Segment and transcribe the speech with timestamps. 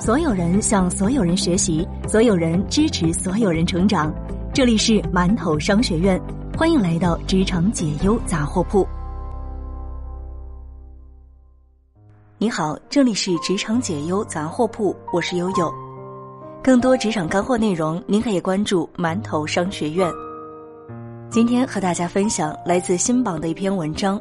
[0.00, 4.10] 所有人向所有人学习，所有人支持所有人成长。
[4.50, 6.18] 这里是馒头商学院，
[6.56, 8.88] 欢迎来到职场解忧杂货铺。
[12.38, 15.70] 你好，这里是职场解忧杂货铺，我是悠悠。
[16.64, 20.10] 更多职场干货内容，您可以关注馒头商学院。
[21.28, 24.18] 今天和大家分享来自新榜的一篇文章，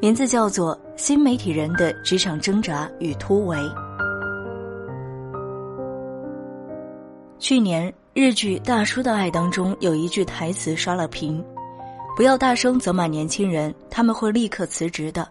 [0.00, 3.58] 名字叫做《新媒体人的职场挣扎与突围》。
[7.44, 11.44] 去年日剧《大叔的爱》当中有一句台词刷了屏
[12.16, 15.28] ：“不要大声责骂年轻人，他们会立刻辞职的。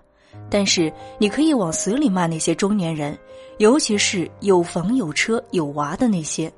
[0.47, 3.17] 但是你可以往死里骂那些中年人，
[3.57, 6.53] 尤其是有房有车有娃的那些。”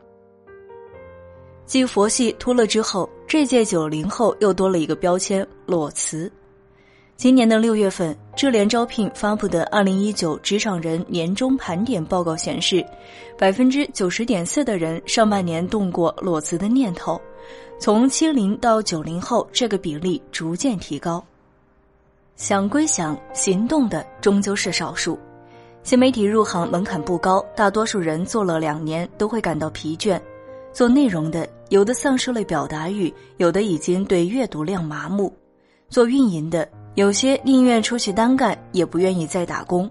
[1.65, 6.29] 继佛系秃了之后，这届九零后又多了一个标签——裸辞。
[7.17, 12.85] 今年的六月份，智联招聘发布的《二零一九职场人年终盘点报告》显示，
[13.37, 17.19] 百分之九十点四的人上半年动过裸辞的念头。
[17.79, 21.23] 从七零到九零后，这个比例逐渐提高。
[22.35, 25.17] 想归想，行动的终究是少数。
[25.83, 30.19] 新媒体入行门槛不高，大多数人做了两年都会感到疲倦。
[30.73, 35.33] 做内容的，有的丧失了表达欲，有的已经对阅读量麻木。
[35.87, 36.67] 做运营的。
[36.95, 39.89] 有些宁愿出去单干，也不愿意再打工。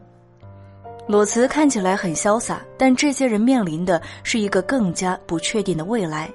[1.06, 6.30] 裸辞看起来很潇洒，但这些人面临的是一个更加不确定的未来。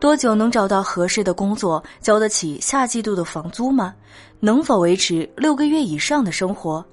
[0.00, 3.94] 多久能找到合适的工作，交得起下季度的房租吗？
[4.40, 6.84] 能否维持六个月以上的生活？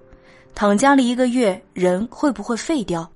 [0.54, 3.10] 躺家里一个月，人会不会废掉？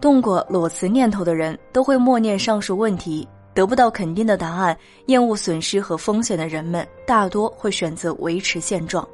[0.00, 3.26] 动过裸辞念头的人都会默念上述问题。
[3.60, 4.74] 得不到肯定的答案，
[5.08, 9.06] 厌恶损失和风险的人们大多会选择维持现状。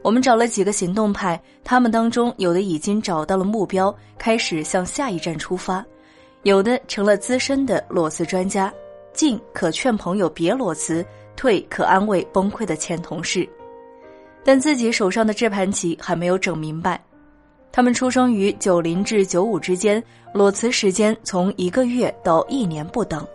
[0.00, 5.84] 我们找了几个行动派，他们当中有的已经找到了目标，开始向下一站出发；
[6.44, 8.72] 有的成了资深的裸辞专家，
[9.12, 11.04] 进可劝朋友别裸辞，
[11.34, 13.48] 退可安慰崩溃的前同事。
[14.44, 17.04] 但自己手上的这盘棋还没有整明白。
[17.72, 20.02] 他们出生于九零至九五之间，
[20.34, 23.26] 裸辞时间从一个月到一年不等。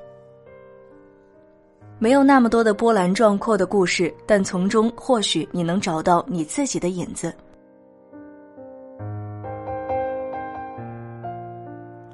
[1.98, 7.34] 没有那么多的波澜壮阔的故事，但从中或许你能找到你自己的影子。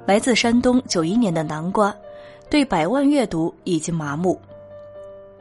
[0.06, 1.94] 来自山东九一年的南瓜，
[2.48, 4.40] 对百万阅读已经麻木。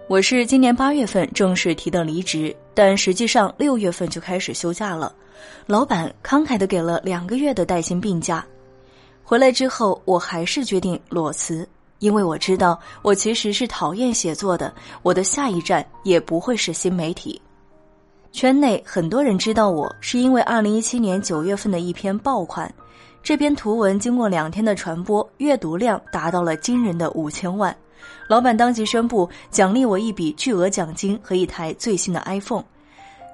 [0.10, 5.14] 我是今年八月份正式提的离职，但实际上六月份就开始休假了。
[5.66, 8.46] 老板慷慨的给了两个月的带薪病假，
[9.24, 11.68] 回来之后我还是决定裸辞，
[12.00, 17.42] 因为我知道我其实是讨厌写作的，我的下一站也不会是新媒体。
[18.32, 22.74] 圈内很多人知道我是因为二零一七年九月份的一篇爆款，
[23.22, 27.76] 这篇图文经过两天的传播，阅读量达到了惊人的五千万，
[28.28, 32.64] 老板当即宣布奖励我一笔巨额奖金和一台最新的 iPhone。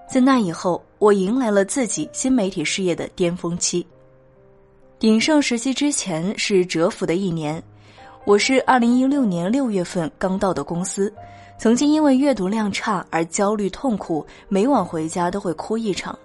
[0.07, 3.85] 自那以后，我迎来了自己新媒体事业的巅峰期。
[4.97, 7.61] 鼎盛时期之前是蛰伏的一年，
[8.25, 11.13] 我是二零一六年六月份刚到的公司，
[11.57, 16.17] 曾经因为阅读量差而焦虑痛苦，每晚回家都会哭一场。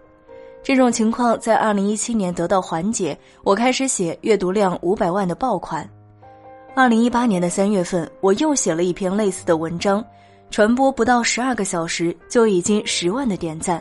[0.63, 5.87] 这种情况在二零一七年得到缓解，我开始写阅读量五百万的爆款。
[6.77, 10.05] 二零一八年的三月份，我又写了一篇类似的文章。
[10.51, 13.81] 传播不到十二个小时就已经十万的点赞。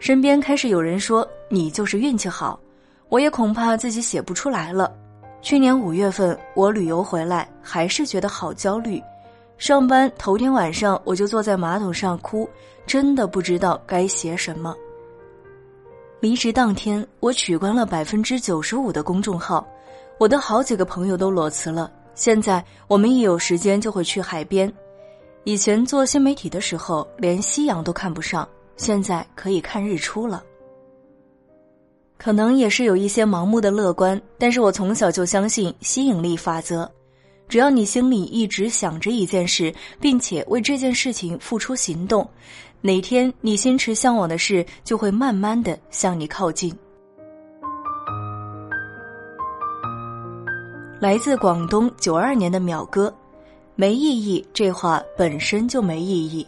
[0.00, 2.58] 身边开始有人说你就是运气好，
[3.08, 4.92] 我也恐怕自己写不出来了。
[5.42, 9.00] 去年五月份我旅游回来，还是觉得好焦虑。
[9.56, 12.48] 上班头天晚上我就坐在马桶上哭，
[12.84, 14.74] 真的不知道该写什么。
[16.18, 19.64] 离职当天我取关了百分之九十五的公众号，
[20.18, 21.90] 我的好几个朋友都裸辞了。
[22.14, 24.72] 现在我们一有时间就会去海边。
[25.42, 30.42] 以前做新媒体的时候，连夕阳都看不上，现在可以看日出了。
[32.16, 36.90] 可能也是有一些盲目的乐观，但是我从小就相信吸引力法则，
[37.48, 42.26] 只要你心里一直想着一件事，并且为这件事情付出行动，
[42.80, 46.74] 哪天你心驰向往的事就会慢慢的向你靠近。
[51.04, 53.14] 来自广东九二年的淼哥。
[53.74, 56.46] 没意义，这话本身就没意义。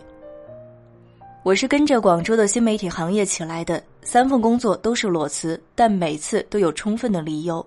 [1.42, 7.62] 我是跟着广州的新媒体行业起来的，三份工作都是裸辞，但每次都有充分的理由。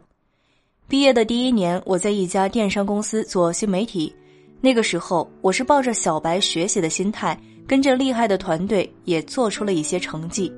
[0.88, 4.12] 毕业的第一年，我在一家电商公司做新媒体，
[4.60, 10.52] 那个时候我是抱着小白学习的心态，跟着厉害的团队，也做出了一些成绩。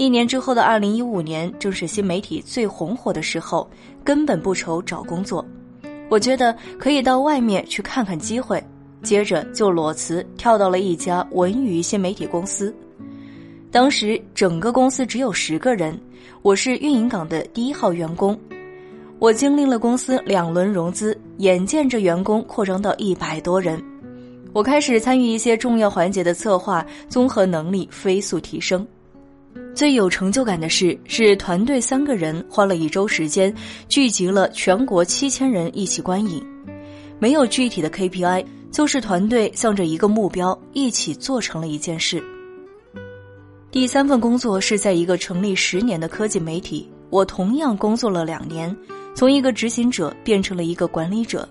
[0.00, 3.68] 一年之后的二零一五年，正是新媒体最红火的时候，
[4.02, 5.44] 根本不愁找工作。
[6.08, 8.64] 我觉得可以到外面去看看机会，
[9.02, 12.74] 接着就裸辞跳到了一家文娱新媒体公司。
[13.70, 16.00] 当时整个公司只有十个人，
[16.40, 18.34] 我是运营岗的第一号员工。
[19.18, 23.78] 我经历了公司两轮融资，眼见着员工扩张到一百多人，
[24.54, 28.86] 我开始参与一些重要环节的策划，综合能力飞速提升。
[29.74, 33.54] 最有成就感的事是，团队三个人花了一周时间，
[33.88, 36.44] 聚集了全国七千人一起观影。
[37.18, 42.22] 没有具体的 KPI，就是团队向着一个目标一起做成了一件事。
[43.70, 48.76] 第三份工作是在一个成立十年的科技媒体，我同样工作了两年，
[49.14, 51.48] 从一个执行者变成了一个管理者。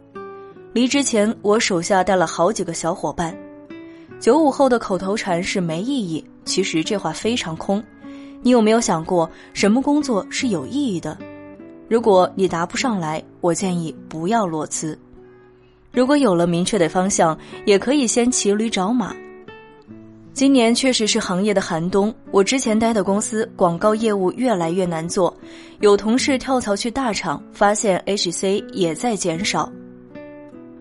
[0.73, 3.35] 离职前，我手下带了好几个小伙伴。
[4.19, 7.81] 九五后的口头禅是没意义，其实这话非常空。
[8.41, 11.17] 你有没有想过，什么工作是有意义的？
[11.87, 14.97] 如果你答不上来，我建议不要裸辞。
[15.91, 19.15] 如果有了明确的方向，也可以先骑驴找马。
[20.31, 22.13] 今年确实是行业的寒冬。
[22.31, 25.35] 我之前待的公司广告业务越来越难做，
[25.81, 29.69] 有同事跳槽去大厂，发现 HC 也在减少。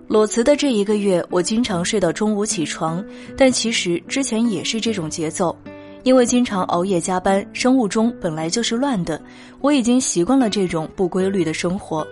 [0.06, 3.04] 裸辞的这一个月，我经常睡到中午起床，
[3.36, 5.56] 但其实之前也是这种节奏，
[6.02, 9.20] 因为经常熬夜加班，生物钟本来就是乱的，
[9.60, 12.06] 我已经习惯了这种不规律的生活。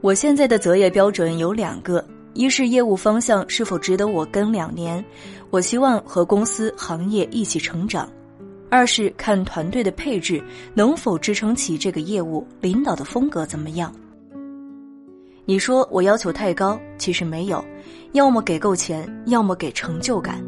[0.00, 2.04] 我现在的择业标准有两个。
[2.36, 5.04] 一是业务方向是否值得我跟两年，
[5.50, 8.08] 我希望和公司行业一起成长；
[8.68, 10.42] 二是看团队的配置
[10.74, 13.94] 能否支撑起这个业务，领导的风格怎么样。
[15.44, 17.64] 你说我要求太高，其实没有，
[18.14, 20.42] 要么给够钱，要么给成就感。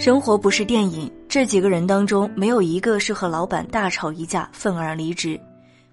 [0.00, 5.38] 生活不是电影，这几个人当中没有一个是和老板大吵一架愤而离职。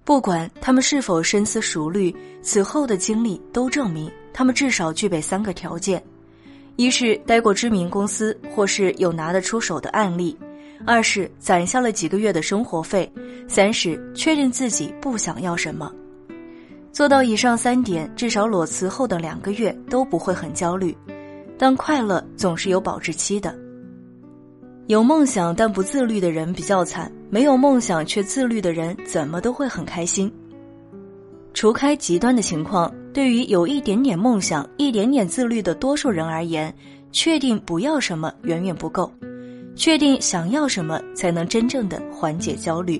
[0.02, 6.02] 不管他们是否深思熟虑，此后的经历都证明，他们至少具备三个条件：
[6.76, 10.34] 一是待过知名公司，或是有拿得出手的案例；
[10.86, 13.06] 二是攒下了几个月的生活费；
[13.46, 15.92] 三是确认自己不想要什么。
[16.92, 20.96] 做到以上三点，至少裸辞后的两个月都不会很焦虑。
[21.58, 23.54] 但快乐总是有保质期的。
[24.88, 30.32] 有梦想但不自律的人比较惨，没有梦想却自律的人怎么都会很开心。
[31.52, 36.74] 除开极端的情况，对于有一点点梦想、一点点自律的多数人而言，
[37.12, 39.12] 确定不要什么远远不够，
[39.76, 42.98] 确定想要什么才能真正的缓解焦虑。